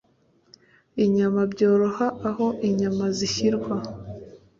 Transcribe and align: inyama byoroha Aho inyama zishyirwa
inyama 1.05 1.41
byoroha 1.51 2.07
Aho 2.29 2.47
inyama 2.67 3.05
zishyirwa 3.17 3.75